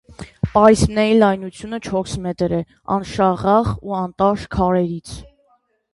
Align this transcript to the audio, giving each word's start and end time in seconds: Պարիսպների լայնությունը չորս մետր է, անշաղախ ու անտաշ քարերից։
Պարիսպների 0.53 1.17
լայնությունը 1.17 1.79
չորս 1.89 2.15
մետր 2.25 2.57
է, 2.61 2.61
անշաղախ 2.97 3.71
ու 3.91 3.97
անտաշ 3.99 4.51
քարերից։ 4.57 5.13